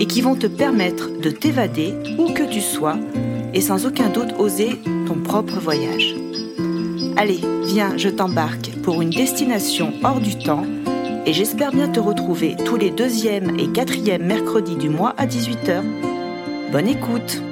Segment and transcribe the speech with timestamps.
[0.00, 2.98] et qui vont te permettre de t'évader où que tu sois
[3.54, 6.14] et sans aucun doute oser ton propre voyage.
[7.16, 10.64] Allez, viens, je t'embarque pour une destination hors du temps
[11.26, 15.82] et j'espère bien te retrouver tous les deuxième et quatrième mercredis du mois à 18h.
[16.70, 17.42] Bonne écoute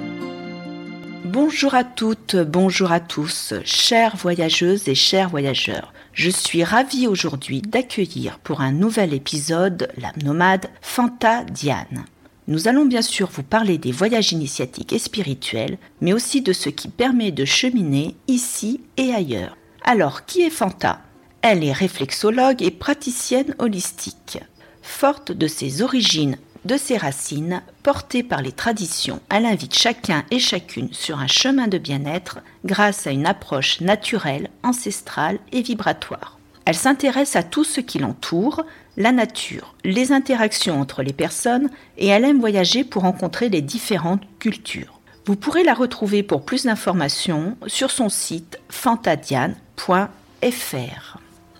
[1.24, 5.92] Bonjour à toutes, bonjour à tous, chères voyageuses et chers voyageurs.
[6.14, 12.06] Je suis ravie aujourd'hui d'accueillir pour un nouvel épisode la nomade Fanta Diane.
[12.48, 16.68] Nous allons bien sûr vous parler des voyages initiatiques et spirituels, mais aussi de ce
[16.68, 19.56] qui permet de cheminer ici et ailleurs.
[19.82, 21.00] Alors, qui est Fanta?
[21.42, 24.38] Elle est réflexologue et praticienne holistique.
[24.80, 30.38] Forte de ses origines, de ses racines, portée par les traditions, elle invite chacun et
[30.38, 36.38] chacune sur un chemin de bien-être grâce à une approche naturelle, ancestrale et vibratoire.
[36.64, 38.64] Elle s'intéresse à tout ce qui l'entoure,
[38.96, 44.22] la nature, les interactions entre les personnes et elle aime voyager pour rencontrer les différentes
[44.38, 45.00] cultures.
[45.26, 51.18] Vous pourrez la retrouver pour plus d'informations sur son site fantadiane.fr.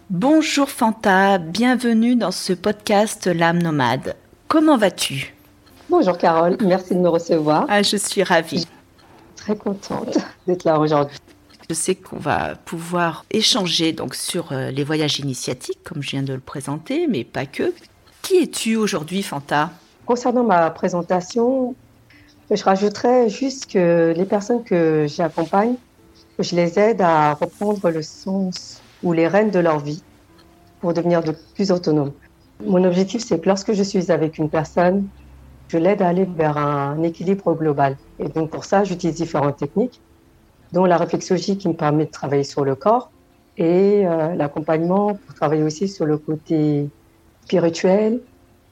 [0.09, 4.15] Bonjour Fanta, bienvenue dans ce podcast L'âme nomade.
[4.47, 5.35] Comment vas-tu?
[5.91, 7.67] Bonjour Carole, merci de me recevoir.
[7.69, 8.67] Ah, je suis ravie.
[9.35, 11.19] Très contente d'être là aujourd'hui.
[11.69, 16.23] Je sais qu'on va pouvoir échanger donc sur euh, les voyages initiatiques, comme je viens
[16.23, 17.75] de le présenter, mais pas que.
[18.23, 19.71] Qui es-tu aujourd'hui, Fanta?
[20.05, 21.75] Concernant ma présentation,
[22.53, 25.75] je rajouterais juste que les personnes que j'accompagne,
[26.39, 30.05] je les aide à reprendre le sens ou les rênes de leur vie
[30.81, 32.13] pour devenir de plus autonomes.
[32.65, 35.09] Mon objectif, c'est que lorsque je suis avec une personne,
[35.67, 37.97] je l'aide à aller vers un équilibre global.
[38.21, 40.01] Et donc pour ça, j'utilise différentes techniques
[40.73, 43.11] dont la réflexologie qui me permet de travailler sur le corps
[43.57, 46.89] et euh, l'accompagnement pour travailler aussi sur le côté
[47.45, 48.21] spirituel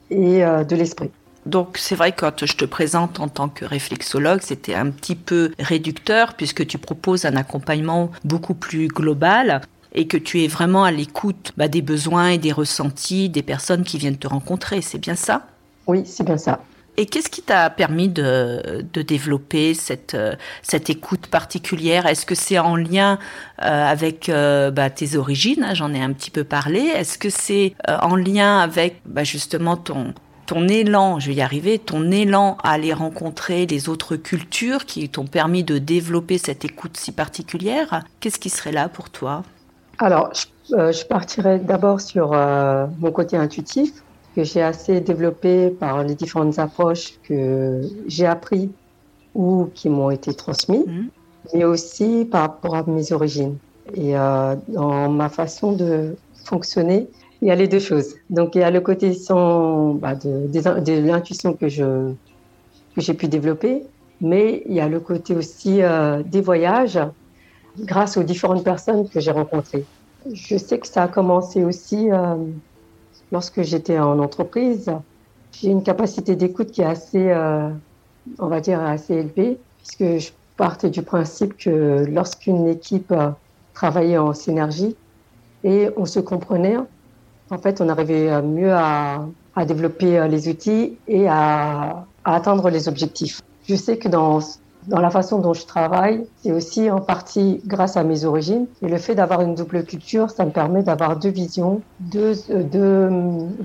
[0.09, 1.11] et euh, de l'esprit.
[1.45, 5.15] Donc c'est vrai que quand je te présente en tant que réflexologue, c'était un petit
[5.15, 9.61] peu réducteur puisque tu proposes un accompagnement beaucoup plus global
[9.93, 13.83] et que tu es vraiment à l'écoute bah, des besoins et des ressentis des personnes
[13.83, 14.81] qui viennent te rencontrer.
[14.81, 15.47] C'est bien ça?
[15.87, 16.59] Oui, c'est bien ça.
[16.97, 22.05] Et qu'est-ce qui t'a permis de, développer cette, euh, cette écoute particulière?
[22.05, 23.19] Est-ce que c'est en lien
[23.61, 25.63] euh, avec euh, bah, tes origines?
[25.63, 26.79] Hein, J'en ai un petit peu parlé.
[26.79, 30.13] Est-ce que c'est en lien avec bah, justement ton,
[30.45, 35.09] ton élan, je vais y arriver, ton élan à aller rencontrer les autres cultures qui
[35.09, 38.03] t'ont permis de développer cette écoute si particulière?
[38.21, 39.43] Qu'est-ce qui serait là pour toi?
[39.97, 44.04] Alors, je, je partirais d'abord sur mon côté intuitif
[44.35, 48.69] que j'ai assez développé par les différentes approches que j'ai appris
[49.33, 51.09] ou qui m'ont été transmises, mhm.
[51.53, 53.57] mais aussi par rapport à mes origines.
[53.93, 57.07] Et euh, dans ma façon de fonctionner,
[57.41, 58.15] il y a les deux choses.
[58.29, 62.11] Donc il y a le côté sans, bah, de, de, l'intuition que je
[62.95, 63.83] que j'ai pu développer,
[64.21, 66.99] mais il y a le côté aussi euh, des voyages
[67.79, 69.83] grâce aux différentes personnes que j'ai rencontrées.
[70.31, 72.35] Je sais que ça a commencé aussi euh,
[73.31, 74.91] lorsque j'étais en entreprise,
[75.51, 77.69] j'ai une capacité d'écoute qui est assez, euh,
[78.39, 83.13] on va dire, assez élevée, puisque je partais du principe que lorsqu'une équipe
[83.73, 84.95] travaillait en synergie
[85.63, 86.77] et on se comprenait,
[87.49, 89.25] en fait, on arrivait mieux à,
[89.65, 93.41] développer les outils et à, à atteindre les objectifs.
[93.67, 94.41] Je sais que dans
[94.87, 98.67] dans la façon dont je travaille, c'est aussi en partie grâce à mes origines.
[98.81, 102.63] Et le fait d'avoir une double culture, ça me permet d'avoir deux visions, deux, euh,
[102.63, 103.09] deux,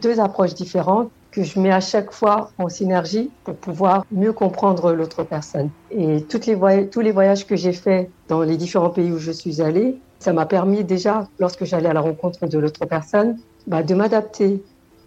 [0.00, 4.92] deux approches différentes que je mets à chaque fois en synergie pour pouvoir mieux comprendre
[4.92, 5.70] l'autre personne.
[5.90, 9.30] Et toutes les tous les voyages que j'ai faits dans les différents pays où je
[9.30, 13.82] suis allée, ça m'a permis déjà, lorsque j'allais à la rencontre de l'autre personne, bah,
[13.82, 14.62] de m'adapter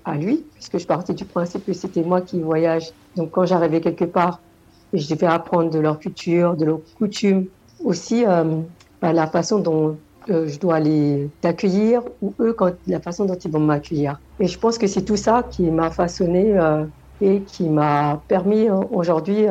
[0.05, 2.91] à lui, puisque je partais du principe que c'était moi qui voyage.
[3.15, 4.39] Donc quand j'arrivais quelque part,
[4.93, 7.47] je devais apprendre de leur culture, de leurs coutumes,
[7.83, 8.43] aussi euh,
[9.01, 9.97] bah, la façon dont
[10.29, 12.55] euh, je dois les accueillir ou eux
[12.87, 14.19] la façon dont ils vont m'accueillir.
[14.39, 16.85] Et je pense que c'est tout ça qui m'a façonné euh,
[17.21, 19.45] et qui m'a permis aujourd'hui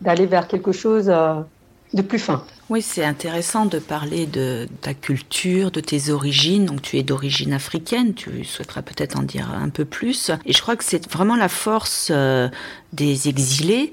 [0.00, 2.44] d'aller vers quelque chose de plus fin.
[2.68, 6.66] Oui, c'est intéressant de parler de ta culture, de tes origines.
[6.66, 8.14] Donc, tu es d'origine africaine.
[8.14, 10.30] Tu souhaiteras peut-être en dire un peu plus.
[10.46, 12.12] Et je crois que c'est vraiment la force
[12.92, 13.92] des exilés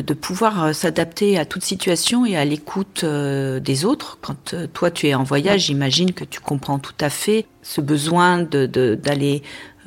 [0.00, 4.18] de, pouvoir s'adapter à toute situation et à l'écoute des autres.
[4.20, 8.42] Quand toi tu es en voyage, j'imagine que tu comprends tout à fait ce besoin
[8.42, 9.42] d'aller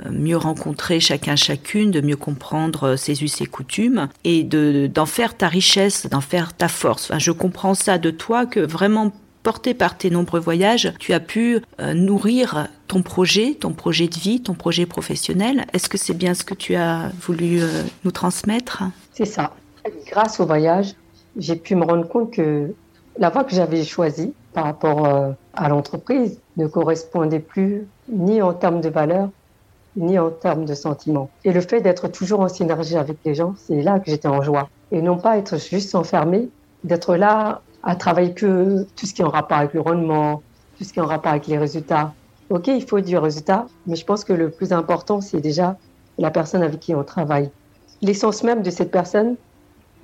[0.10, 5.38] mieux rencontrer chacun chacune, de mieux comprendre ses us et coutumes et de d'en faire
[5.38, 7.06] ta richesse, d'en faire ta force.
[7.06, 9.12] Enfin, je comprends ça de toi que vraiment
[9.46, 14.16] porté par tes nombreux voyages, tu as pu euh, nourrir ton projet, ton projet de
[14.16, 15.66] vie, ton projet professionnel.
[15.72, 18.84] Est-ce que c'est bien ce que tu as voulu euh, nous transmettre?
[19.14, 19.56] C'est ça.
[20.08, 20.96] Grâce au voyage,
[21.38, 22.74] j'ai pu me rendre compte que
[23.18, 28.54] la voie que j'avais choisie par rapport euh, à l'entreprise ne correspondait plus ni en
[28.54, 29.30] termes de valeur,
[29.96, 31.30] ni en termes de sentiments.
[31.44, 34.42] Et le fait d'être toujours en synergie avec les gens, c'est là que j'étais en
[34.42, 34.70] joie.
[34.92, 36.50] Et non pas être juste enfermé,
[36.84, 40.42] d'être là à travailler que tout ce qui en rapport avec le rendement,
[40.78, 42.14] tout ce qui en rapport avec les résultats.
[42.50, 45.78] Ok, il faut du résultat, mais je pense que le plus important, c'est déjà
[46.18, 47.50] la personne avec qui on travaille.
[48.02, 49.36] L'essence même de cette personne,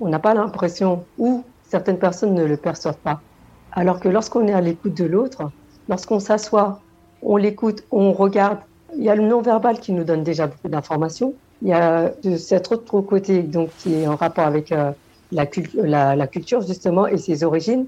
[0.02, 3.20] on n'a pas l'impression, ou certaines personnes ne le perçoivent pas.
[3.70, 5.50] Alors que lorsqu'on est à l'écoute de l'autre,
[5.88, 6.80] lorsqu'on s'assoit,
[7.22, 8.58] on l'écoute, on regarde,
[8.96, 11.34] il y a le non-verbal qui nous donne déjà beaucoup d'informations.
[11.62, 14.90] Il y a cet autre côté donc, qui est en rapport avec euh,
[15.30, 17.86] la, la, culture justement et ses origines,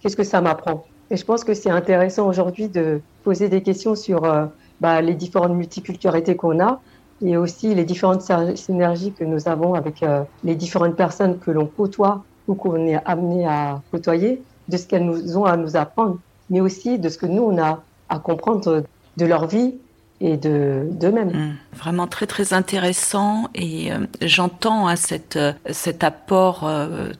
[0.00, 0.84] qu'est-ce que ça m'apprend?
[1.10, 4.46] Et je pense que c'est intéressant aujourd'hui de poser des questions sur euh,
[4.80, 6.80] bah, les différentes multiculturalités qu'on a
[7.22, 8.22] et aussi les différentes
[8.56, 13.00] synergies que nous avons avec euh, les différentes personnes que l'on côtoie ou qu'on est
[13.04, 16.18] amené à côtoyer, de ce qu'elles nous ont à nous apprendre,
[16.50, 18.84] mais aussi de ce que nous, on a à comprendre
[19.16, 19.74] de leur vie
[20.20, 21.30] et de d'eux-mêmes.
[21.30, 21.56] Mmh.
[21.76, 24.94] Vraiment très très intéressant et euh, j'entends hein,
[25.36, 26.70] euh, cet apport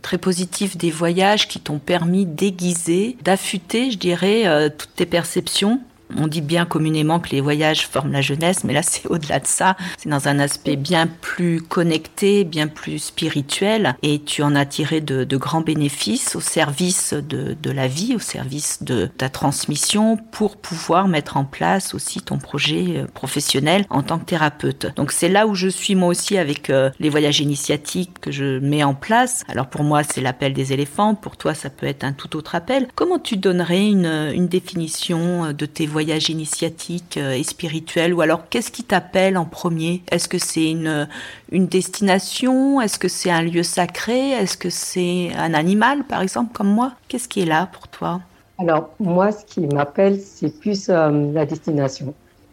[0.03, 5.81] très positif des voyages qui t'ont permis d'aiguiser, d'affûter, je dirais, toutes tes perceptions
[6.15, 9.47] on dit bien communément que les voyages forment la jeunesse, mais là c'est au-delà de
[9.47, 9.77] ça.
[9.99, 15.01] C'est dans un aspect bien plus connecté, bien plus spirituel, et tu en as tiré
[15.01, 21.09] de, grands bénéfices au service de, la vie, au service de ta transmission, pour pouvoir
[21.09, 24.95] mettre en place aussi ton projet euh, professionnel en tant que thérapeute.
[24.97, 28.59] Donc c'est là où je suis moi aussi avec euh, les voyages initiatiques que je
[28.61, 29.45] mets en place.
[29.49, 32.55] Alors pour moi c'est l'appel des éléphants, pour toi ça peut être un tout autre
[32.55, 32.89] appel.
[32.95, 38.21] Comment tu donnerais une, une définition de tes voyages voyage initiatique euh, et spirituel Ou
[38.21, 40.03] alors, qu'est-ce qui t'appelle en premier?
[40.11, 41.07] Est-ce que c'est une,
[41.51, 42.83] destination?
[42.83, 44.33] Est-ce que c'est un lieu sacré?
[44.33, 46.93] Est-ce que c'est un animal, par exemple, comme moi?
[47.09, 48.21] Qu'est-ce qui est là pour toi?
[48.59, 52.13] Alors, moi, ce qui m'appelle, c'est plus euh, la destination.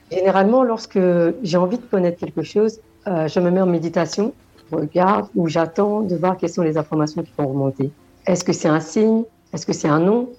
[0.10, 1.00] Généralement, lorsque
[1.42, 4.34] j'ai envie de connaître quelque chose, euh, je me mets en méditation,
[4.72, 7.92] regarde ou j'attends de voir quelles sont les informations qui vont remonter.
[8.26, 9.24] Est-ce que c'est un signe?
[9.52, 10.30] Est-ce que c'est un nom?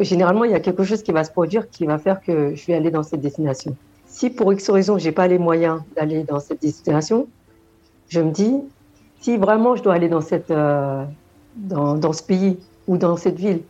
[0.00, 2.66] Généralement, il y a quelque chose qui va se produire qui va faire que je
[2.66, 3.76] vais aller dans cette destination.
[4.06, 7.26] Si pour X raison, j'ai pas les moyens d'aller dans cette destination,
[8.08, 8.54] je me dis,
[9.20, 11.04] si vraiment je dois aller dans, cette, euh,
[11.56, 13.62] dans, dans, ce pays ou dans cette ville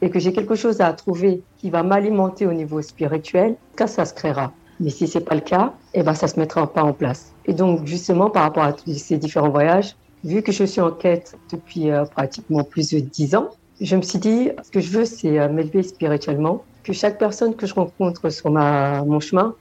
[0.00, 4.04] et que j'ai quelque chose à trouver qui va m'alimenter au niveau spirituel, ça, ça
[4.04, 4.52] se créera.
[4.78, 7.34] Mais si c'est pas le cas, eh ben, ça se mettra pas en place.
[7.44, 9.94] Et donc, justement, par rapport à tous ces différents voyages,
[10.24, 14.02] vu que je suis en quête depuis euh, pratiquement plus de dix ans, je me
[14.02, 17.74] suis dit, ce que je veux, c'est euh, m'élever spirituellement, que chaque personne que je
[17.74, 19.56] rencontre sur ma, mon chemin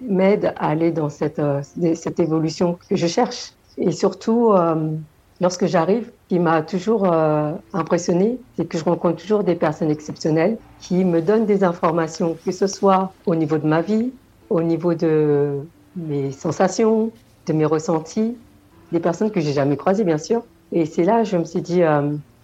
[0.00, 1.62] m'aide à aller dans cette, euh,
[1.94, 3.52] cette évolution que je cherche.
[3.76, 4.96] Et surtout, euh,
[5.40, 7.06] lorsque j'arrive, ce qui m'a toujours
[7.72, 12.52] impressionné, c'est que je rencontre toujours des personnes exceptionnelles qui me donnent des informations, que
[12.52, 14.12] ce soit au niveau de ma vie,
[14.50, 15.60] au niveau de
[15.96, 17.12] mes sensations,
[17.46, 18.36] de mes ressentis,
[18.90, 20.42] des personnes que j'ai jamais croisées, bien sûr.
[20.70, 21.82] Et c'est là, je me suis dit,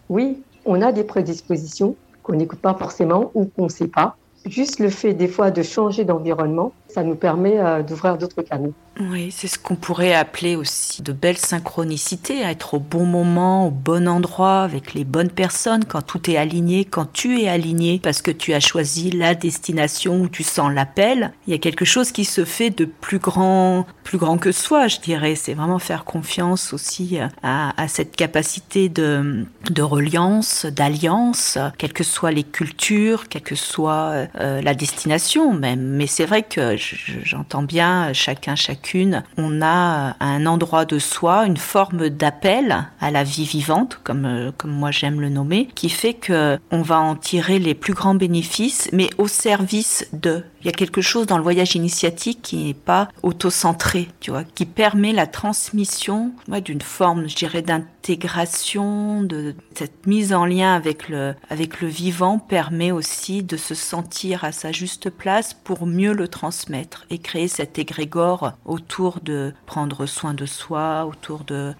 [0.08, 4.16] oui, on a des prédispositions qu'on n'écoute pas forcément ou qu'on ne sait pas.
[4.46, 8.72] Juste le fait des fois de changer d'environnement, ça nous permet euh, d'ouvrir d'autres canaux.
[9.00, 13.70] Oui, c'est ce qu'on pourrait appeler aussi de belles synchronicités, être au bon moment, au
[13.70, 18.22] bon endroit, avec les bonnes personnes, quand tout est aligné, quand tu es aligné, parce
[18.22, 21.32] que tu as choisi la destination où tu sens l'appel.
[21.46, 24.88] Il y a quelque chose qui se fait de plus grand, plus grand que soi,
[24.88, 25.36] je dirais.
[25.36, 32.32] C'est vraiment faire confiance aussi à, cette capacité de, de reliance, d'alliance, quelles que soient
[32.32, 35.82] les cultures, quelle que soit euh, la destination même.
[35.82, 41.56] Mais c'est vrai que j'entends bien chacun, chacune, on a un endroit de soi, une
[41.56, 46.14] forme d'appel à la vie vivante, comme, euh, comme moi j'aime le nommer, qui fait
[46.14, 50.44] que on va en tirer les plus grands bénéfices, mais au service de.
[50.68, 54.66] Y a quelque chose dans le voyage initiatique qui n'est pas auto-centré, tu vois, qui
[54.66, 61.34] permet la transmission d'une forme, je dirais, d'intégration, de cette mise en lien avec le,
[61.48, 66.28] avec le vivant permet aussi de se sentir à sa juste place pour mieux le
[66.28, 71.72] transmettre et créer cet égrégore autour de prendre soin de soi, autour de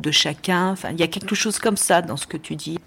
[0.00, 0.70] de chacun.
[0.70, 2.78] Enfin, il y a quelque chose comme ça dans ce que tu dis.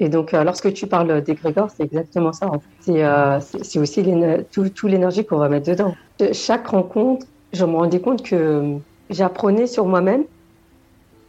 [0.00, 2.50] Et donc, euh, lorsque tu parles d'égrégore, c'est exactement ça.
[2.88, 4.04] Euh, c'est aussi
[4.52, 5.94] tout, l'énergie qu'on va mettre dedans.
[6.32, 8.76] Chaque rencontre, je me rendais compte que
[9.10, 10.24] j'apprenais sur moi-même,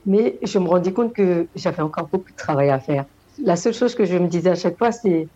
[0.05, 3.05] mais je me rendais compte que j'avais encore beaucoup de travail à faire.
[3.43, 5.27] La seule chose que je me disais à chaque fois, c'est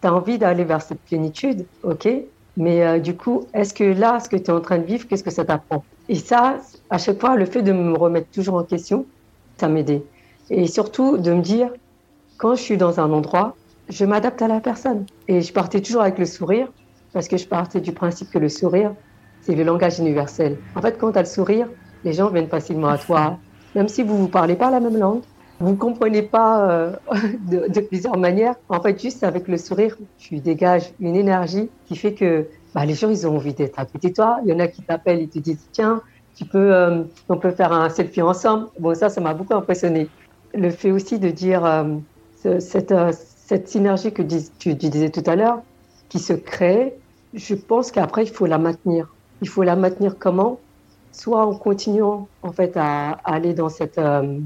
[0.00, 2.08] tu as envie d'aller vers cette plénitude, ok,
[2.56, 5.06] mais euh, du coup, est-ce que là, ce que tu es en train de vivre,
[5.08, 5.84] qu'est-ce que ça t'apprend?
[6.08, 6.58] Et ça,
[6.90, 9.06] à chaque fois, le fait de me remettre toujours en question,
[9.58, 10.02] ça m'aidait.
[10.50, 11.70] Et surtout de me dire,
[12.44, 13.56] quand je suis dans un endroit,
[13.88, 15.06] je m'adapte à la personne.
[15.28, 16.68] Et je partais toujours avec le sourire,
[17.14, 18.92] parce que je partais du principe que le sourire,
[19.40, 20.58] c'est le langage universel.
[20.76, 21.68] En fait, quand tu as le sourire,
[22.04, 23.38] les gens viennent facilement à toi,
[23.74, 25.22] même si vous ne parlez pas la même langue,
[25.58, 26.92] vous ne comprenez pas euh,
[27.48, 28.56] de, plusieurs manières.
[28.68, 32.92] En fait, juste avec le sourire, tu dégages une énergie qui fait que bah, les
[32.92, 34.40] gens, ils ont envie d'être à côté de toi.
[34.44, 36.02] Il y en a qui t'appellent et te disent, tiens,
[36.36, 38.66] tu peux, euh, on peut faire un selfie ensemble.
[38.78, 40.10] Bon, ça, ça m'a beaucoup impressionné.
[40.52, 41.84] Le fait aussi de dire, euh,
[42.60, 43.12] cette, euh,
[43.46, 44.22] cette synergie que
[44.58, 45.62] tu, disais tout à l'heure,
[46.08, 46.94] qui se crée,
[47.32, 49.12] je pense qu'après, il faut la maintenir.
[49.42, 50.60] Il faut la maintenir comment?
[51.12, 54.38] Soit en continuant en fait à, aller dans, cette, euh,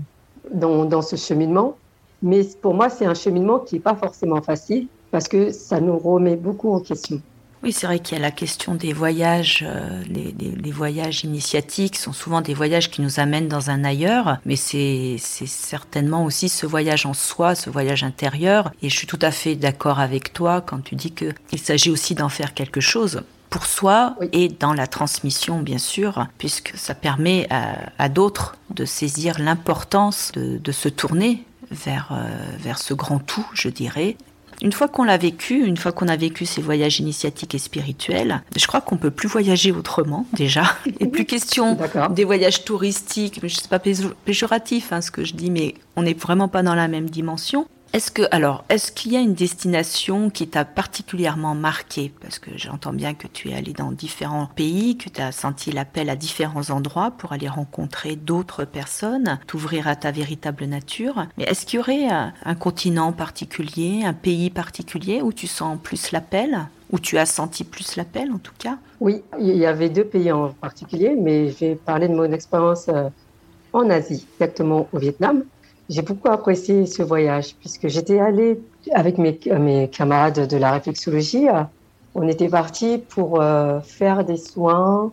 [0.53, 1.77] dans, dans ce cheminement,
[2.23, 5.99] mais pour moi, c'est un cheminement qui n'est pas forcément facile parce que ça nous
[5.99, 7.21] remet beaucoup en question.
[7.63, 9.65] Oui, c'est vrai qu'il y a la question des voyages.
[9.67, 14.55] Euh, les, voyages initiatiques sont souvent des voyages qui nous amènent dans un ailleurs, mais
[14.55, 18.71] c'est certainement aussi ce voyage en soi, ce voyage intérieur.
[18.83, 22.15] Et je suis tout à fait d'accord avec toi quand tu dis qu'il s'agit aussi
[22.15, 27.49] d'en faire quelque chose pour soi et dans la transmission, bien sûr, puisque ça permet
[27.51, 33.69] à, d'autres de saisir l'importance de, se tourner vers, euh, vers ce grand tout, je
[33.69, 34.17] dirais,
[34.63, 38.43] une fois qu'on l'a vécu, une fois qu'on a vécu ces voyages initiatiques et spirituels,
[38.57, 40.65] je crois qu'on peut plus voyager autrement déjà.
[41.01, 41.79] Et plus question
[42.11, 46.15] des voyages touristiques, je sais pas péjoratif hein, ce que je dis, mais on n'est
[46.15, 47.69] vraiment pas dans la même dimension.
[47.95, 52.13] Est-ce que, alors, est-ce qu'il y a une destination qui t'a particulièrement marqué?
[52.21, 55.73] Parce que j'entends bien que tu es allé dans différents pays, que tu as senti
[55.73, 61.27] l'appel à différents endroits pour aller rencontrer d'autres personnes, t'ouvrir à ta véritable nature.
[61.39, 66.13] Mais est-ce qu'il y aurait un continent particulier, un pays particulier où tu sens plus
[66.13, 66.69] l'appel?
[66.91, 68.77] Où tu as senti plus l'appel en tout cas?
[69.01, 73.09] Oui, il y avait deux pays en particulier, mais j'ai parlé de mon expérience euh,
[73.73, 75.45] en Asie, exactement au Vietnam.
[75.89, 78.61] J'ai beaucoup apprécié ce voyage puisque j'étais allée
[78.93, 81.47] avec mes, camarades de la réflexologie.
[82.15, 85.13] On était partis pour euh, faire des soins,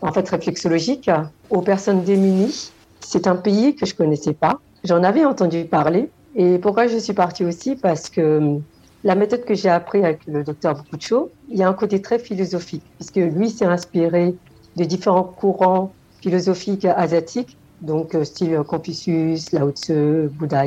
[0.00, 1.10] en fait réflexologiques,
[1.50, 2.70] aux personnes démunies.
[3.00, 4.60] C'est un pays que je connaissais pas.
[4.84, 6.08] J'en avais entendu parler.
[6.36, 7.74] Et pourquoi je suis partie aussi?
[7.74, 8.62] Parce que hum,
[9.02, 12.20] la méthode que j'ai appris avec le docteur Bokucho, il y a un côté très
[12.20, 14.34] philosophique, puisque lui s'est inspiré
[14.76, 20.66] de différents courants philosophiques asiatiques donc euh, style Confucius, Lao Tzu, Bouddha.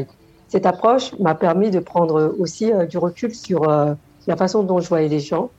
[0.50, 3.93] Cette approche m'a permis de prendre aussi euh, du recul sur euh,
[4.27, 5.50] la façon dont je voyais les gens,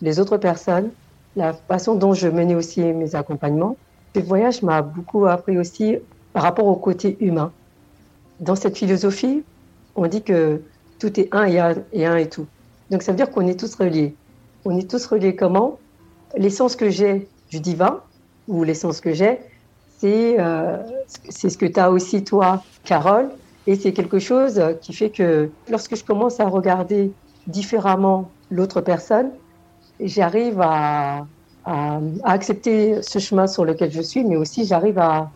[0.00, 0.90] les autres personnes,
[1.36, 3.76] la façon dont je menais aussi mes accompagnements.
[4.14, 5.98] Ce voyage m'a beaucoup appris aussi
[6.32, 7.52] par rapport au côté humain.
[8.40, 9.42] Dans cette philosophie,
[9.94, 10.62] on dit que
[10.98, 12.46] tout est un et un et, un et tout.
[12.90, 14.14] Donc ça veut dire qu'on est tous reliés.
[14.64, 15.78] On est tous reliés comment?
[16.36, 18.00] L'essence que j'ai du divin,
[18.48, 19.38] ou l'essence que j'ai,
[20.04, 20.76] euh,
[21.28, 23.30] c'est ce que tu as aussi toi, Carole,
[23.66, 27.12] et c'est quelque chose qui fait que lorsque je commence à regarder
[27.46, 29.30] différemment l'autre personne,
[30.00, 31.26] j'arrive à,
[31.64, 35.30] à, accepter ce chemin sur lequel je suis, mais aussi j'arrive à,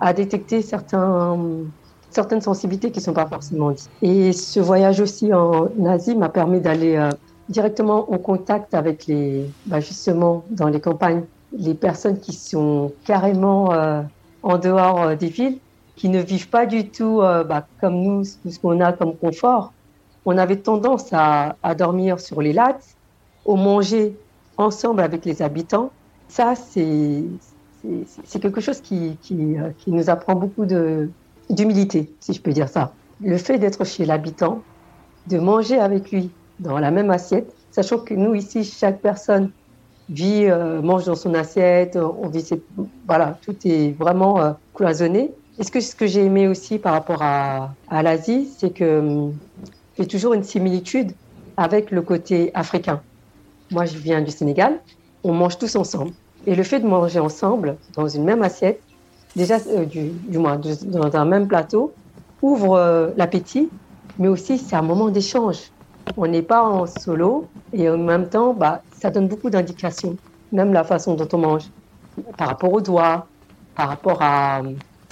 [0.00, 1.38] à, détecter certains,
[2.10, 3.90] certaines sensibilités qui ne sont pas forcément dites.
[4.02, 7.10] Et ce voyage aussi en Asie m'a permis d'aller euh,
[7.48, 13.72] directement en contact avec les, bah justement, dans les campagnes les personnes qui sont carrément
[13.72, 14.02] euh,
[14.42, 15.58] en dehors euh, des villes,
[15.96, 19.72] qui ne vivent pas du tout euh, bah, comme nous, ce qu'on a comme confort.
[20.24, 22.96] On avait tendance à, dormir sur les lattes,
[23.44, 24.16] au manger
[24.56, 25.90] ensemble avec les habitants.
[26.28, 27.24] Ça, c'est
[28.40, 29.18] quelque chose qui,
[29.88, 30.64] nous apprend beaucoup
[31.50, 32.92] d'humilité, si je peux dire ça.
[33.20, 34.62] Le fait d'être chez l'habitant,
[35.26, 36.30] de manger avec lui
[36.60, 39.50] dans la même assiette, sachant que nous, ici, chaque personne
[40.08, 42.48] vit, euh, mange dans son assiette, on vit
[43.06, 45.32] voilà, tout est vraiment euh, cloisonné.
[45.58, 49.34] Est-ce que ce que j'ai aimé aussi par rapport à, à l'Asie, c'est que hum,
[49.98, 51.12] j'ai toujours une similitude
[51.56, 53.00] avec le côté africain.
[53.70, 54.80] Moi, je viens du Sénégal
[55.24, 56.12] on mange tous ensemble.
[56.46, 58.80] Et le fait de manger ensemble, dans une même assiette,
[59.36, 61.92] déjà, euh, du, moins, dans un même plateau,
[62.40, 63.68] ouvre l'appétit,
[64.18, 65.70] mais aussi c'est un moment d'échange.
[66.16, 70.16] On n'est pas en solo et en même temps, bah, ça donne beaucoup d'indications,
[70.52, 71.64] même la façon dont on mange,
[72.36, 73.26] par rapport aux doigts,
[73.74, 74.62] par rapport à,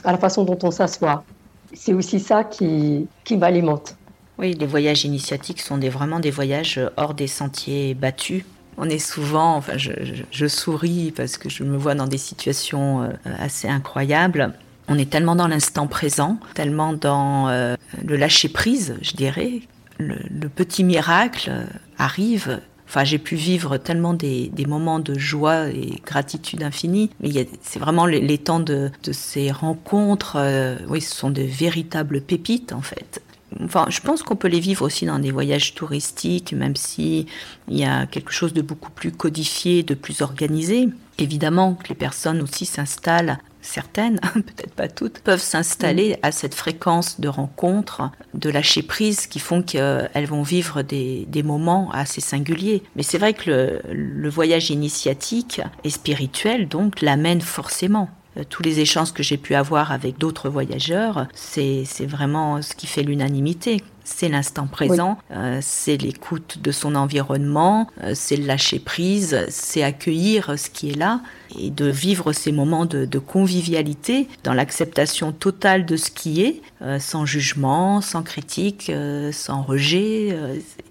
[0.04, 1.24] à la façon dont on s'assoit.
[1.72, 3.96] C'est aussi ça qui, qui m'alimente.
[4.38, 8.44] Oui, les voyages initiatiques sont des, vraiment des voyages hors des sentiers battus.
[8.78, 13.08] On est souvent, enfin, je, souris parce que je me vois dans des situations euh,
[13.38, 14.54] assez incroyables.
[14.88, 19.60] On est tellement dans l'instant présent, tellement dans euh, le lâcher prise, je dirais.
[20.00, 21.52] Le, petit miracle
[21.98, 22.60] arrive.
[22.88, 27.10] Enfin, j'ai pu vivre tellement des, moments de joie et gratitude infinie.
[27.20, 30.36] Mais c'est vraiment les, temps de, ces rencontres.
[30.36, 33.22] Euh, oui, ce sont de véritables pépites en fait.
[33.64, 37.26] Enfin, je pense qu'on peut les vivre aussi dans des voyages touristiques, même si
[37.68, 40.88] il y a quelque chose de beaucoup plus codifié, de plus organisé.
[41.18, 47.20] Évidemment que les personnes aussi s'installent, certaines, peut-être pas toutes, peuvent s'installer à cette fréquence
[47.20, 52.82] de rencontres, de lâcher prise, qui font qu'elles vont vivre des, moments assez singuliers.
[52.96, 58.10] Mais c'est vrai que le, le voyage initiatique et spirituel, donc, l'amène forcément.
[58.36, 62.86] Euh, tous les échanges que j'ai pu avoir avec d'autres voyageurs, c'est vraiment ce qui
[62.86, 68.78] fait l'unanimité c'est l'instant présent, euh, c'est l'écoute de son environnement, euh, c'est le lâcher
[68.78, 71.20] prise, c'est accueillir ce qui est là
[71.58, 76.98] et de vivre ces moments de, convivialité dans l'acceptation totale de ce qui est, euh,
[76.98, 78.90] sans jugement, sans critique,
[79.32, 80.36] sans rejet.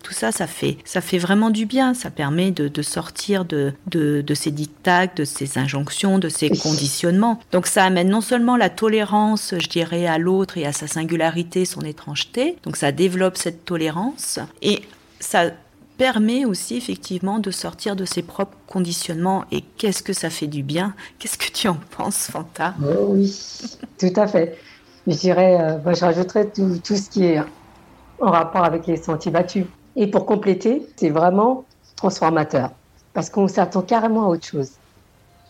[0.04, 1.94] tout ça, ça fait, ça fait vraiment du bien.
[1.94, 7.40] Ça permet de, sortir de, de, de, ces dictats, de ces injonctions, de ces conditionnements.
[7.52, 11.66] Donc ça amène non seulement la tolérance, je dirais, à l'autre et à sa singularité,
[11.66, 12.56] son étrangeté.
[12.64, 14.82] Donc ça développe cette tolérance et
[15.20, 15.52] ça
[16.00, 19.44] permet aussi effectivement de sortir de ses propres conditionnements.
[19.52, 20.96] Et qu'est-ce que ça fait du bien?
[21.20, 22.74] Qu'est-ce que tu en penses, Fanta?
[22.82, 23.36] Oh Oui,
[24.00, 24.58] tout à fait.
[25.06, 27.42] Je dirais, euh, je rajouterais tout, tout, ce qui est
[28.22, 29.66] en rapport avec les sentiers battus.
[29.98, 31.66] Et pour compléter, c'est vraiment
[31.98, 32.72] transformateur
[33.14, 34.72] parce qu'on s'attend carrément à autre chose.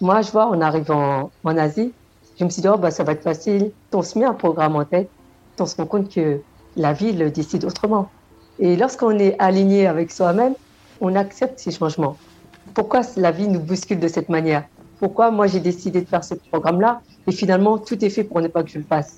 [0.02, 1.94] Moi, je vois, en arrivant en Asie,
[2.40, 3.72] je me suis dit, oh, bah, ça va être facile.
[3.94, 5.10] On se met un programme en tête,
[5.60, 6.42] on se rend compte que
[6.76, 8.10] la vie le décide autrement.
[8.60, 10.54] Et lorsqu'on est aligné avec soi-même,
[11.02, 12.18] on accepte ces changements.
[12.74, 14.66] Pourquoi la vie nous bouscule de cette manière?
[15.00, 18.50] Pourquoi moi j'ai décidé de faire ce programme-là et finalement tout est fait pour ne
[18.50, 19.18] pas que je le fasse?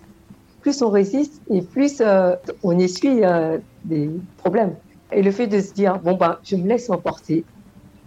[0.62, 4.75] Plus on résiste et plus euh, on essuie euh, des problèmes.
[5.12, 7.43] Et le fait de se dire, bon, ben, je me laisse emporter,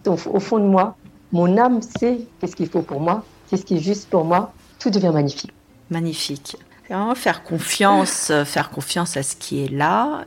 [0.07, 0.97] au fond de moi,
[1.33, 4.88] mon âme sait qu'est-ce qu'il faut pour moi, qu'est-ce qui est juste pour moi, tout
[4.88, 5.53] devient magnifique.
[5.90, 6.57] Magnifique
[7.14, 10.25] faire confiance, euh, faire confiance à ce qui est là,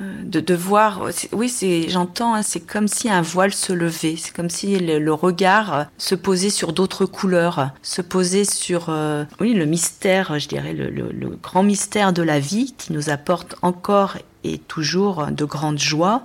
[0.00, 1.08] de, de voir.
[1.32, 5.12] Oui, c'est, j'entends, hein, c'est comme si un voile se levait, c'est comme si le,
[5.12, 8.94] regard euh, se posait sur d'autres couleurs, se posait sur,
[9.40, 13.56] oui, le mystère, je dirais, le, le, grand mystère de la vie qui nous apporte
[13.62, 16.22] encore et toujours de grandes joies.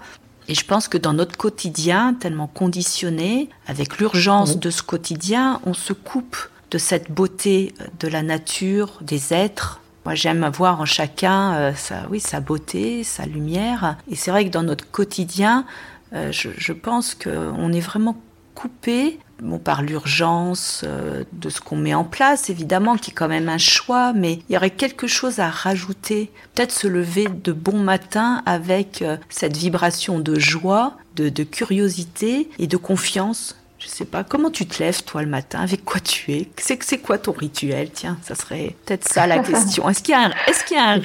[0.48, 5.74] Et je pense que dans notre quotidien, tellement conditionné, avec l'urgence de ce quotidien, on
[5.74, 6.38] se coupe
[6.72, 9.82] de cette beauté de la nature, des êtres.
[10.08, 13.98] Moi, j'aime voir en chacun euh, sa, oui, sa beauté, sa lumière.
[14.10, 15.66] Et c'est vrai que dans notre quotidien,
[16.14, 18.16] euh, je, pense qu'on est vraiment
[18.56, 23.28] coupé bon, par l'urgence euh, de ce qu'on met en place, évidemment, qui est quand
[23.28, 26.32] même un choix, mais il y aurait quelque chose à rajouter.
[26.56, 32.68] Peut-être se lever de bon matin avec cette vibration de joie, de, de curiosité et
[32.68, 35.62] de confiance je sais pas, comment tu te lèves toi le matin?
[35.62, 36.50] Avec quoi tu es?
[36.58, 37.90] C'est c'est quoi ton rituel?
[37.90, 39.90] Tiens, ça serait peut-être ça la question.
[39.90, 40.98] Est-ce qu'il y a un, est-ce qu'il y a un,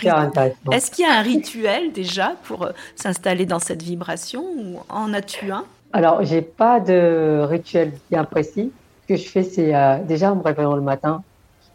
[0.72, 4.44] est-ce qu'il y a un rituel déjà pour euh, s'installer dans cette vibration?
[4.56, 5.64] Ou en as-tu un?
[5.92, 8.72] Alors, j'ai pas de rituel bien précis.
[9.02, 11.22] Ce que je fais, c'est euh, déjà en me réveillant le matin,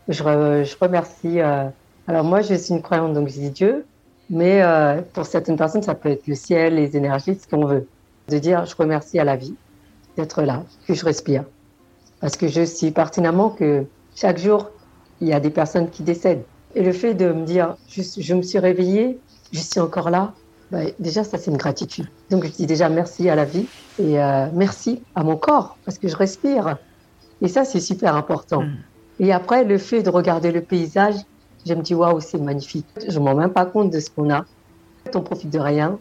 [0.09, 1.39] je, je remercie.
[1.39, 1.69] Euh,
[2.07, 3.85] alors moi, je suis une croyante, donc je dis Dieu,
[4.29, 4.61] mais
[5.13, 7.87] pour certaines personnes, ça peut être le ciel, les énergies, ce qu'on veut.
[8.27, 9.55] De dire, je remercie à la vie
[10.17, 11.45] d'être là, que je respire.
[12.19, 14.69] Parce que je sais pertinemment que chaque jour,
[15.21, 16.43] il y a des personnes qui décèdent.
[16.75, 19.19] Et le fait de me dire, je, je me suis réveillée,
[19.51, 20.33] je suis encore là,
[20.71, 22.07] bah, déjà, ça, c'est une gratitude.
[22.29, 23.67] Donc, je dis déjà merci à la vie
[23.99, 26.77] et euh, merci à mon corps parce que je respire.
[27.41, 28.63] Et ça, c'est super important.
[28.63, 28.77] Mm.
[29.19, 31.15] Et après, le fait de regarder le paysage,
[31.65, 32.87] je me dis, waouh, c'est magnifique.
[33.07, 34.43] Je ne m'en rends même pas compte de ce qu'on a.
[35.13, 35.99] On profite de rien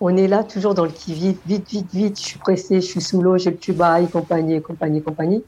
[0.00, 3.00] on est là toujours dans le qui-vive, vite, vite, vite, je suis pressé, je suis
[3.00, 5.44] sous l'eau, j'ai le tuba, et compagnie, compagnie, compagnie.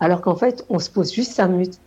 [0.00, 1.80] Alors qu'en fait, on se pose juste cinq minutes.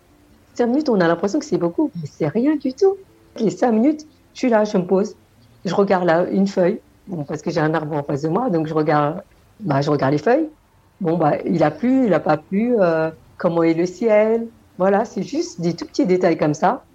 [0.56, 2.95] Cinq minutes, on a l'impression que c'est beaucoup, mais c'est rien du tout.
[3.39, 4.01] Les cinq minutes,
[4.34, 5.15] je suis là, je me pose,
[5.65, 8.49] je regarde là une feuille, bon, parce que j'ai un arbre en face de moi,
[8.49, 9.21] donc je regarde,
[9.60, 10.49] bah, je regarde les feuilles,
[11.01, 14.51] Bon, bah, il a plu, il n'a pas plu, euh, comment est le ciel?
[14.78, 16.88] Voilà, c'est juste des tout petits détails comme ça.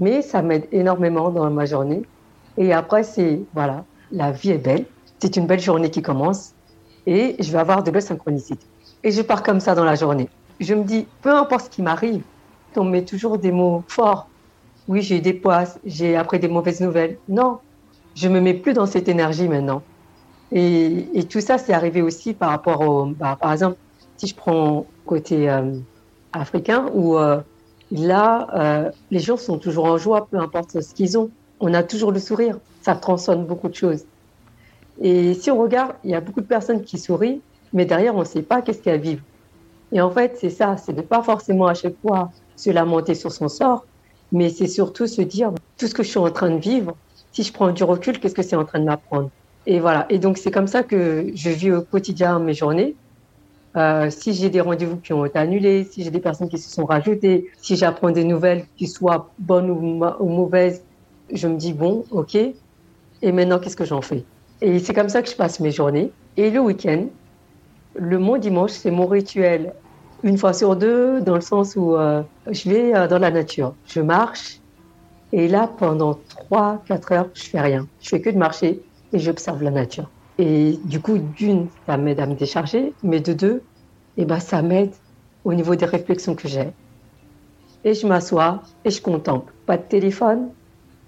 [0.00, 2.08] Mais ça m'aide énormément dans ma journée.
[2.56, 4.86] Et après, c'est, voilà, la vie est belle.
[5.18, 6.52] C'est une belle journée qui commence.
[7.06, 8.66] Et je vais avoir de belles synchronicités.
[9.04, 10.28] Et je pars comme ça dans la journée.
[10.60, 12.22] Je me dis, peu importe ce qui m'arrive,
[12.76, 14.28] on met toujours des mots forts.
[14.88, 17.18] Oui, j'ai eu des poisses, j'ai appris des mauvaises nouvelles.
[17.28, 17.58] Non,
[18.14, 19.82] je me mets plus dans cette énergie maintenant.
[20.52, 23.76] Et, tout ça, c'est arrivé aussi par rapport au, bah, par exemple,
[24.16, 25.72] si je prends côté euh,
[26.32, 27.40] africain, où euh,
[27.90, 31.30] là, euh, les gens sont toujours en joie, peu importe ce qu'ils ont.
[31.58, 32.58] On a toujours le sourire.
[32.86, 34.04] Ça transcende beaucoup de choses.
[35.00, 38.20] Et si on regarde, il y a beaucoup de personnes qui sourient, mais derrière, on
[38.20, 39.24] ne sait pas qu'est-ce qu'elles vivent.
[39.90, 43.32] Et en fait, c'est ça, c'est de pas forcément à chaque fois se lamenter sur
[43.32, 43.84] son sort,
[44.30, 46.96] mais c'est surtout se dire tout ce que je suis en train de vivre,
[47.32, 49.30] si je prends du recul, qu'est-ce que c'est en train de m'apprendre?
[49.66, 50.06] Et voilà.
[50.08, 52.96] Et donc c'est comme ça que je vis au quotidien mes journées.
[53.76, 56.70] Euh, si j'ai des rendez-vous qui ont été annulés, si j'ai des personnes qui se
[56.70, 60.84] sont rajoutées, si j'apprends des nouvelles qui soient bonnes ou mauvaises,
[61.32, 62.38] je me dis bon, ok.
[63.22, 64.24] Et maintenant, qu'est-ce que j'en fais?
[64.60, 66.10] Et c'est comme ça que je passe mes journées.
[66.36, 67.06] Et le week-end,
[67.94, 69.72] le mon dimanche, c'est mon rituel
[70.22, 73.74] une fois sur deux, dans le sens où euh, je vais euh, dans la nature.
[73.86, 74.60] Je marche
[75.32, 76.18] et là, pendant
[76.50, 77.86] 3-4 heures, je fais rien.
[78.00, 78.80] Je fais que de marcher
[79.12, 80.08] et j'observe la nature.
[80.38, 83.62] Et du coup, d'une, ça m'aide à me décharger, mais de deux,
[84.16, 84.92] eh ben, ça m'aide
[85.44, 86.70] au niveau des réflexions que j'ai.
[87.84, 89.52] Et je m'assois et je contemple.
[89.66, 90.48] Pas de téléphone,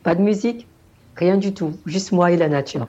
[0.02, 0.66] pas de musique,
[1.18, 2.86] rien du tout, juste moi et la nature.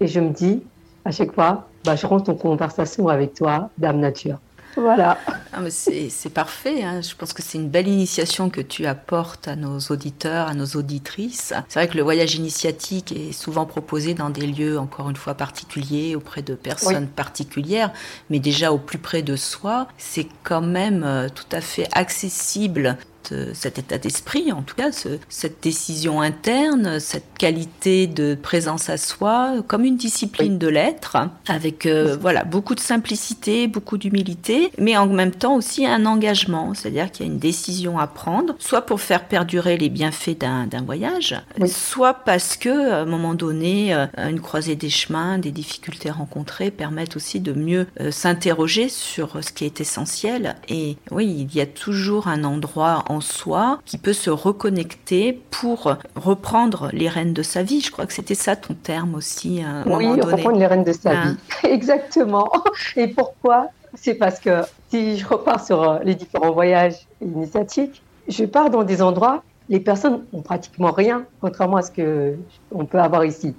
[0.00, 0.62] Et je me dis,
[1.04, 4.38] à chaque fois, bah, je rentre en conversation avec toi, Dame Nature.
[4.76, 5.18] Voilà.
[5.52, 6.82] Ah, c'est parfait.
[6.82, 7.02] Hein.
[7.02, 10.64] Je pense que c'est une belle initiation que tu apportes à nos auditeurs, à nos
[10.64, 11.52] auditrices.
[11.68, 15.34] C'est vrai que le voyage initiatique est souvent proposé dans des lieux, encore une fois,
[15.34, 17.92] particuliers, auprès de personnes particulières,
[18.30, 19.88] mais déjà au plus près de soi.
[19.98, 22.96] C'est quand même euh, tout à fait accessible
[23.30, 24.90] euh, cet état d'esprit, en tout cas,
[25.28, 31.86] cette décision interne, cette qualité de présence à soi, comme une discipline de l'être, avec
[31.86, 37.10] euh, voilà beaucoup de simplicité, beaucoup d'humilité, mais en même temps aussi un engagement, c'est-à-dire
[37.12, 41.40] qu'il y a une décision à prendre, soit pour faire perdurer les bienfaits d'un voyage,
[41.66, 46.70] soit parce que à un moment donné, euh, une croisée des chemins, des difficultés rencontrées
[46.70, 50.56] permettent aussi de mieux s'interroger sur ce qui est essentiel.
[50.68, 55.96] Et oui, il y a toujours un endroit en soi, qui peut se reconnecter pour
[56.16, 57.80] reprendre les rênes de sa vie.
[57.80, 59.62] Je crois que c'était ça ton terme aussi.
[59.62, 60.32] À un oui, moment donné.
[60.32, 61.24] reprendre les rênes de sa ah.
[61.24, 61.36] vie.
[61.70, 62.50] Exactement.
[62.96, 63.68] Et pourquoi?
[63.94, 68.84] C'est parce que si je repars sur euh, les différents voyages initiatiques, je pars dans
[68.84, 72.36] des endroits, les personnes ont pratiquement rien, contrairement à ce que
[72.70, 73.54] on peut avoir ici.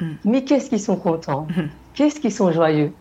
[0.00, 0.06] Mm.
[0.24, 1.46] Mais qu'est-ce qu'ils sont contents?
[1.50, 1.62] Mm.
[1.94, 2.92] Qu'est-ce qu'ils sont joyeux?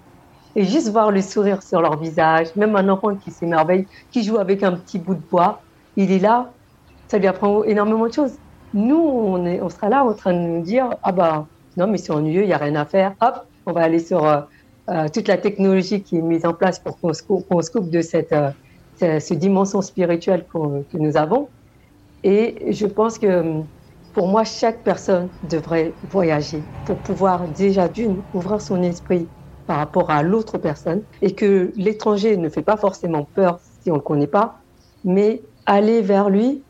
[0.56, 4.38] Et juste voir le sourire sur leur visage, même un enfant qui s'émerveille, qui joue
[4.38, 5.62] avec un petit bout de bois,
[5.96, 6.52] il est là,
[7.08, 8.34] ça lui apprend énormément de choses.
[8.74, 11.98] Nous, on, est, on sera là en train de nous dire Ah bah non, mais
[11.98, 13.14] c'est ennuyeux, il n'y a rien à faire.
[13.22, 14.42] Hop, on va aller sur euh,
[14.90, 18.34] euh, toute la technologie qui est mise en place pour qu'on se, coupe de cette,
[18.34, 18.52] euh,
[18.98, 21.50] cette, dimension spirituelle que nous avons.
[22.24, 23.62] Et je pense que
[24.14, 29.28] pour moi, chaque personne devrait voyager pour pouvoir déjà d'une ouvrir son esprit
[29.68, 33.96] par rapport à l'autre personne et que l'étranger ne fait pas forcément peur si on
[33.96, 34.60] ne le connaît pas,
[35.04, 36.64] mais aller vers lui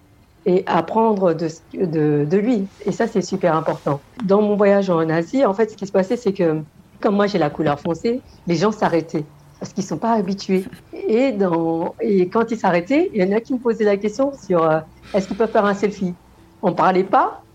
[0.46, 2.68] et apprendre de, de, lui.
[2.86, 4.00] Et ça, c'est super important.
[4.26, 6.62] Dans mon voyage en Asie, en fait, ce qui se passait, c'est que
[7.02, 9.26] comme moi, j'ai la couleur foncée, les gens s'arrêtaient
[9.60, 10.66] parce qu'ils ne sont pas habitués.
[10.94, 14.32] Et, dans, et quand ils s'arrêtaient, il y en a qui me posaient la question
[14.34, 14.80] sur euh,
[15.14, 16.14] est-ce qu'ils peuvent faire un selfie?
[16.62, 17.46] On ne parlait pas,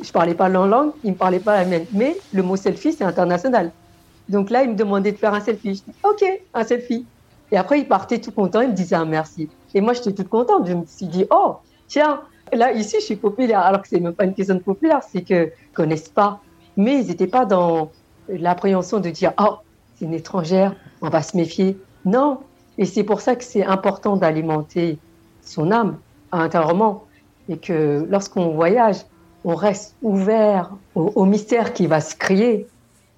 [0.00, 1.86] je ne parlais pas leur langue, ils ne me parlaient pas la mienne.
[1.92, 3.72] Mais le mot selfie, c'est international.
[4.28, 5.74] Donc là, ils me demandaient de faire un selfie.
[5.74, 7.08] Je dis OK, un selfie.
[7.52, 9.48] Et après, ils partaient tout contents, ils me disaient un merci.
[9.74, 10.66] Et moi, j'étais toute contente.
[10.66, 11.56] Je me suis dit, oh,
[11.88, 13.60] tiens, là, ici, je suis populaire.
[13.60, 16.40] Alors que c'est même pas une question de populaire, c'est qu'ils connaissent pas.
[16.76, 17.90] Mais ils n'étaient pas dans
[18.28, 19.56] l'appréhension de dire, oh,
[19.94, 21.78] c'est une étrangère, on va se méfier.
[22.04, 22.40] Non.
[22.78, 24.98] Et c'est pour ça que c'est important d'alimenter
[25.42, 25.98] son âme
[26.32, 27.04] intérieurement.
[27.48, 28.96] Et que lorsqu'on voyage,
[29.44, 32.66] on reste ouvert au, au mystère qui va se créer.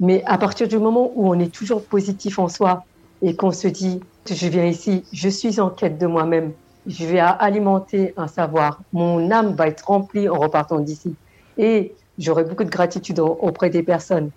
[0.01, 2.85] Mais à partir du moment où on est toujours positif en soi
[3.23, 4.01] et qu'on se dit,
[4.31, 6.53] je viens ici, je suis en quête de moi-même,
[6.87, 11.15] je vais alimenter un savoir, mon âme va être remplie en repartant d'ici.
[11.59, 14.31] Et j'aurai beaucoup de gratitude auprès des personnes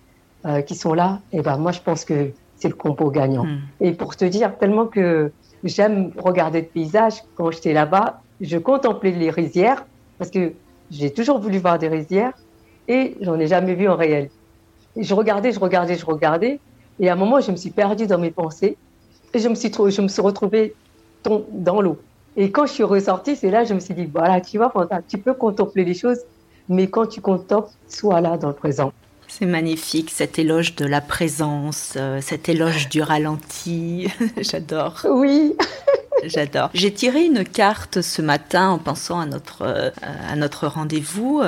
[0.46, 1.20] euh, qui sont là.
[1.32, 3.46] Et ben moi, je pense que c'est le compo gagnant.
[3.46, 3.60] Hmm.
[3.82, 5.32] Et pour te dire, tellement que
[5.64, 9.86] j'aime regarder le paysage, quand j'étais là-bas, je contemplais les rizières,
[10.18, 10.54] parce que
[10.92, 12.34] j'ai toujours voulu voir des rizières,
[12.88, 14.30] et j'en ai jamais vu en réel.
[14.96, 16.60] Et je regardais, je regardais, je regardais,
[17.00, 18.78] et à un moment, je me suis perdue dans mes pensées,
[19.34, 20.74] et je me suis, je me suis retrouvée
[21.24, 21.98] dans l'eau.
[22.36, 24.72] Et quand je suis ressortie, c'est là que je me suis dit, voilà, tu vois,
[25.08, 26.20] tu peux contempler les choses,
[26.68, 28.94] mais quand tu contemples, sois là dans le présent.
[29.28, 34.08] C'est magnifique, cet éloge de la présence, euh, cet éloge du ralenti.
[34.38, 35.06] J'adore.
[35.08, 35.56] Oui.
[36.24, 36.70] J'adore.
[36.74, 41.42] J'ai tiré une carte ce matin en pensant à notre, euh, à notre rendez-vous.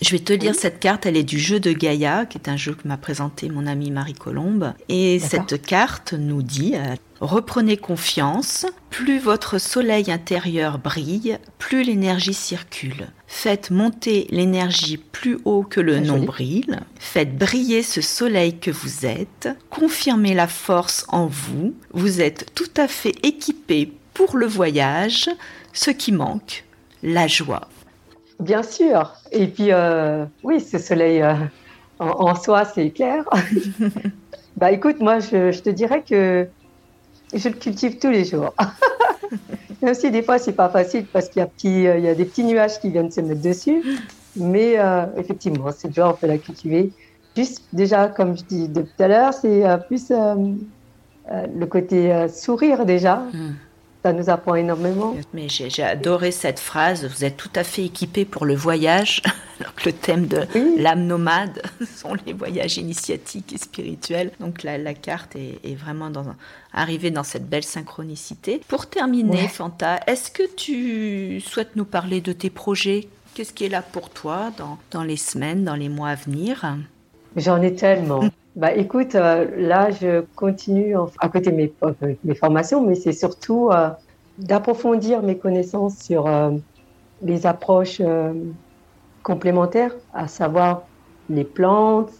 [0.00, 2.56] Je vais te dire, cette carte, elle est du jeu de Gaïa, qui est un
[2.56, 4.72] jeu que m'a présenté mon amie Marie Colombe.
[4.88, 12.34] Et cette carte nous dit, euh, reprenez confiance, plus votre soleil intérieur brille, plus l'énergie
[12.34, 13.08] circule.
[13.26, 19.48] Faites monter l'énergie plus haut que le nombril, faites briller ce soleil que vous êtes,
[19.68, 25.28] confirmez la force en vous, vous êtes tout à fait équipé pour le voyage,
[25.72, 26.64] ce qui manque,
[27.02, 27.68] la joie.
[28.40, 29.14] Bien sûr.
[29.32, 31.34] Et puis, euh, oui, ce soleil euh,
[31.98, 33.24] en, soi, c'est clair.
[34.56, 36.48] bah écoute, moi, je, te dirais que
[37.34, 38.54] je le cultive tous les jours.
[39.82, 42.44] Même si des fois, c'est pas facile parce qu'il y, a y a des petits
[42.44, 43.82] nuages qui viennent se mettre dessus.
[44.36, 46.92] Mais euh, effectivement, c'est déjà, on peut la cultiver.
[47.36, 53.16] Juste, déjà, comme je dis depuis tout à l'heure, c'est plus le côté sourire déjà.
[53.32, 53.54] Hmm
[54.02, 55.16] ça nous apprend énormément.
[55.34, 57.04] Mais j'ai adoré cette phrase.
[57.04, 59.22] Vous êtes tout à fait équipé pour le voyage,
[59.76, 60.42] que le thème de
[60.76, 61.62] l'âme nomade
[61.96, 64.30] sont les voyages initiatiques et spirituels.
[64.40, 66.24] Donc la, la carte est, vraiment dans,
[66.72, 68.60] arrivée dans cette belle synchronicité.
[68.68, 73.08] Pour terminer, Fanta, est-ce que tu souhaites nous parler de tes projets?
[73.34, 76.76] Qu'est-ce qui est là pour toi dans, dans les semaines, dans les mois à venir?
[77.36, 78.24] J'en ai tellement.
[78.58, 83.12] Bah, écoute, euh, là, je continue à côté de mes, euh, mes formations, mais c'est
[83.12, 83.90] surtout euh,
[84.36, 86.28] d'approfondir mes connaissances sur
[87.20, 88.02] les approches
[89.22, 90.88] complémentaires, à savoir
[91.28, 92.10] les plantes,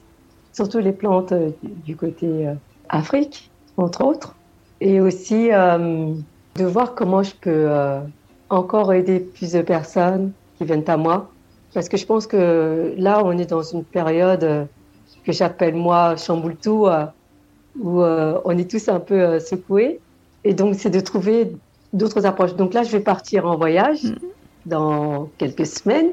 [0.52, 2.48] surtout les plantes du côté
[2.88, 4.36] Afrique, entre autres,
[4.80, 7.68] et aussi de voir comment je peux
[8.48, 11.32] encore aider plus de personnes qui viennent à moi,
[11.74, 14.68] parce que je pense que là, on est dans une période
[15.28, 17.04] que j'appelle moi chamboule tout, euh,
[17.78, 20.00] où euh, on est tous un peu euh, secoués.
[20.42, 21.52] Et donc, c'est de trouver
[21.92, 22.54] d'autres approches.
[22.54, 24.18] Donc là, je vais partir en voyage mm-hmm.
[24.64, 26.12] dans quelques semaines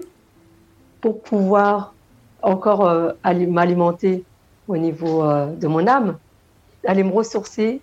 [1.00, 1.94] pour pouvoir
[2.42, 4.24] encore m'alimenter
[4.68, 6.18] au niveau de mon âme,
[6.86, 7.82] aller me ressourcer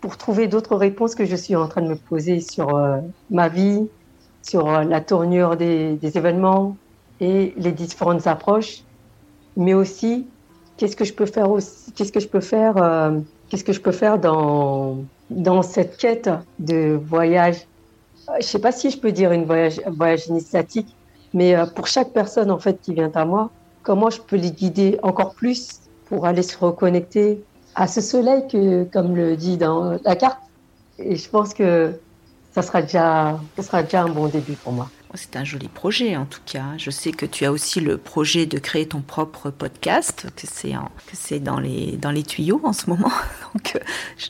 [0.00, 2.68] pour trouver d'autres réponses que je suis en train de me poser sur
[3.30, 3.88] ma vie,
[4.42, 6.76] sur la tournure des, des, événements
[7.20, 8.82] et les différentes approches
[9.56, 10.26] mais aussi
[10.76, 13.80] qu'est-ce que je peux faire aussi, qu'est-ce que je peux faire, euh, qu'est-ce que je
[13.80, 14.98] peux faire dans
[15.30, 17.66] dans cette quête de voyage?
[18.40, 20.94] Je sais pas si je peux dire une voyage voyage initiatique,
[21.34, 23.50] mais euh, pour chaque personne en fait qui vient à moi,
[23.82, 28.84] comment je peux les guider encore plus pour aller se reconnecter à ce soleil que,
[28.84, 30.40] comme le dit dans la carte?
[30.98, 32.00] Et je pense que
[32.52, 34.90] ça sera déjà, ça sera déjà un bon début pour moi.
[35.14, 36.76] C'est un joli projet en tout cas.
[36.78, 40.72] Je sais que tu as aussi le projet de créer ton propre podcast, que c'est
[40.72, 43.10] que c'est dans les dans les tuyaux en ce moment.
[43.54, 43.80] Donc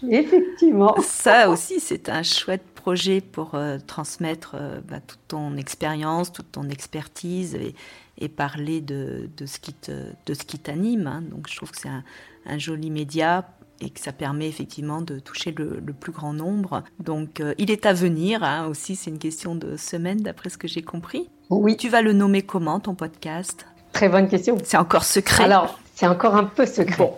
[0.08, 6.32] effectivement, ça aussi c'est un chouette projet pour euh, transmettre euh, bah, toute ton expérience,
[6.32, 7.74] toute ton expertise et,
[8.16, 9.92] et parler de, de, ce qui te
[10.24, 11.06] de ce qui t'anime.
[11.06, 11.22] Hein.
[11.30, 12.04] Donc je trouve que c'est un,
[12.46, 13.46] un joli média
[13.80, 16.82] et que ça permet effectivement de toucher le, plus grand nombre.
[16.98, 20.58] Donc euh, il est à venir hein, aussi, c'est une question de semaine d'après ce
[20.58, 21.28] que j'ai compris.
[21.50, 21.76] Oui.
[21.76, 23.66] Tu vas le nommer comment ton podcast?
[23.92, 24.56] Très bonne question.
[24.62, 25.44] C'est encore secret.
[25.44, 27.12] Alors, c'est encore un peu secret.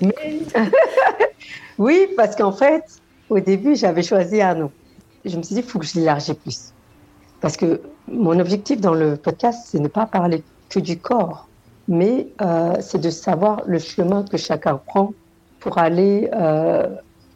[1.78, 2.84] oui, parce qu'en fait,
[3.30, 4.72] au début, j'avais choisi un nom.
[5.24, 6.72] Je me suis dit, il faut que je l'élargisse plus.
[7.40, 11.48] Parce que mon objectif dans le podcast, c'est ne pas parler que du corps,
[11.86, 15.12] mais euh, c'est de savoir le chemin que chacun prend
[15.68, 16.86] pour aller euh,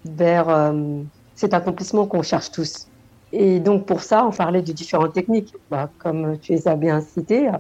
[0.07, 1.03] vers euh,
[1.35, 2.89] cet accomplissement qu'on cherche tous.
[3.31, 7.03] Et donc pour ça, on parlait de différentes techniques, bah, comme tu les as bien
[7.03, 7.51] citées.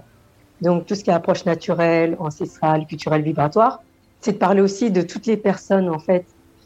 [0.63, 3.83] Donc tout ce qui est approche naturelle, ancestrale, culturelle, vibratoire,
[4.23, 6.25] c'est de parler aussi de toutes les personnes en fait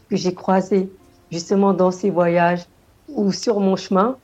[0.08, 0.88] que j'ai croisées
[1.32, 2.64] justement dans ces voyages
[3.08, 4.18] ou sur mon chemin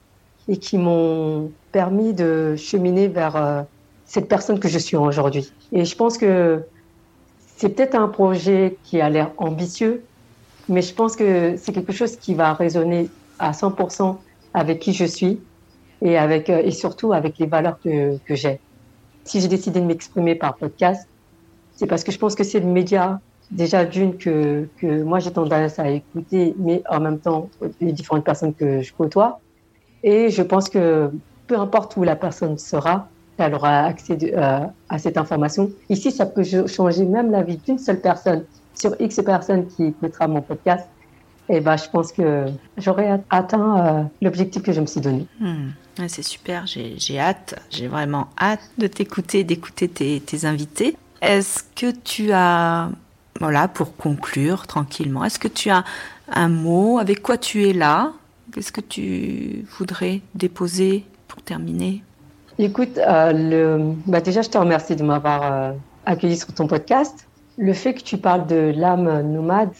[0.46, 3.62] et qui m'ont permis de cheminer vers euh,
[4.04, 5.52] cette personne que je suis aujourd'hui.
[5.72, 6.62] Et je pense que
[7.62, 10.02] c'est peut-être un projet qui a l'air ambitieux,
[10.68, 14.16] mais je pense que c'est quelque chose qui va résonner à 100%
[14.52, 15.38] avec qui je suis
[16.00, 18.58] et, avec, euh, et surtout avec les valeurs que, que j'ai.
[19.22, 21.06] Si j'ai décidé de m'exprimer par podcast,
[21.76, 23.20] c'est parce que je pense que c'est le média,
[23.52, 27.48] déjà d'une, que, que moi j'ai tendance à écouter, mais en même temps
[27.80, 29.38] les différentes personnes que je côtoie.
[30.02, 31.12] Et je pense que
[31.46, 33.08] peu importe où la personne sera,
[33.42, 35.70] elle aura accès euh, à cette information.
[35.88, 40.26] Ici, ça peut changer même la vie d'une seule personne sur X personnes qui écoutera
[40.28, 40.86] mon podcast.
[41.48, 42.46] et bah, je pense que
[42.78, 45.26] j'aurais atteint euh, l'objectif que je me suis donné.
[45.40, 45.70] Hmm.
[46.08, 50.96] c'est super, j'ai hâte, j'ai vraiment hâte de t'écouter, d'écouter tes, tes invités.
[51.20, 52.90] Est-ce que tu as,
[53.38, 55.84] voilà, pour conclure tranquillement, est-ce que tu as
[56.28, 58.12] un mot avec quoi tu es là?
[58.52, 62.02] Qu'est-ce que tu voudrais déposer pour terminer?
[62.58, 65.72] Écoute, euh, bah déjà, je te remercie de m'avoir euh,
[66.04, 67.26] accueilli sur ton podcast.
[67.56, 69.70] Le fait que tu parles de l'âme nomade,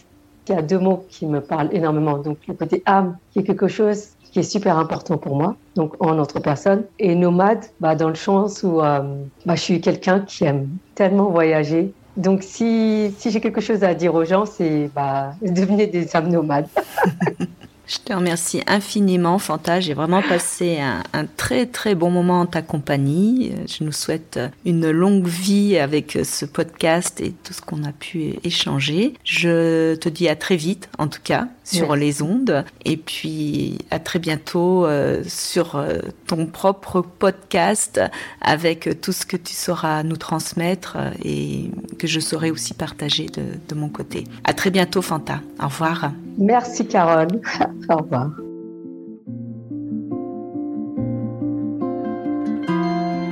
[0.47, 2.17] il y a deux mots qui me parlent énormément.
[2.17, 5.93] Donc, le côté âme, qui est quelque chose qui est super important pour moi, donc
[6.03, 9.01] en notre personne, et nomade, bah, dans le sens où euh,
[9.45, 11.93] bah, je suis quelqu'un qui aime tellement voyager.
[12.17, 16.29] Donc, si, si j'ai quelque chose à dire aux gens, c'est bah, devenez des âmes
[16.29, 16.67] nomades.
[17.93, 19.79] Je te remercie infiniment, Fanta.
[19.79, 23.51] J'ai vraiment passé un, très très bon moment en ta compagnie.
[23.67, 28.33] Je nous souhaite une longue vie avec ce podcast et tout ce qu'on a pu
[28.43, 29.13] échanger.
[29.23, 32.65] Je te dis à très vite, en tout cas, sur les ondes.
[32.83, 38.01] Et puis à très bientôt euh, sur euh, ton propre podcast
[38.41, 41.69] avec tout ce que tu sauras nous transmettre et
[42.03, 44.25] que je saurai aussi partager de, de mon côté.
[44.43, 45.39] À très bientôt, Fanta.
[45.57, 46.11] Au revoir.
[46.37, 47.29] Merci, Carole.
[47.89, 48.29] Au revoir.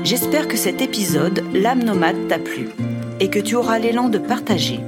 [0.06, 2.70] J'espère que cet épisode, L'âme nomade, t'a plu
[3.20, 4.80] et que tu auras l'élan de partager.